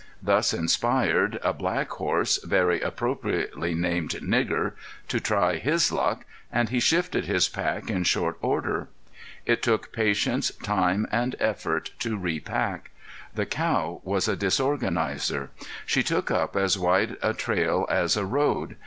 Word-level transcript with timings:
This 0.19 0.51
inspired 0.51 1.37
a 1.43 1.53
black 1.53 1.91
horse, 1.91 2.39
very 2.43 2.81
appropriately 2.81 3.75
christened 3.79 4.09
Nigger, 4.33 4.73
to 5.07 5.19
try 5.19 5.57
his 5.57 5.91
luck, 5.91 6.25
and 6.51 6.69
he 6.69 6.79
shifted 6.79 7.25
his 7.27 7.47
pack 7.47 7.87
in 7.87 8.03
short 8.03 8.35
order. 8.41 8.87
It 9.45 9.61
took 9.61 9.93
patience, 9.93 10.51
time, 10.63 11.05
and 11.11 11.35
effort 11.39 11.91
to 11.99 12.17
repack. 12.17 12.89
The 13.35 13.45
cow 13.45 14.01
was 14.03 14.27
a 14.27 14.35
disorganizer. 14.35 15.51
She 15.85 16.01
took 16.01 16.31
up 16.31 16.55
as 16.55 16.79
wide 16.79 17.17
a 17.21 17.35
trail 17.35 17.85
as 17.91 18.17
a 18.17 18.25
road. 18.25 18.77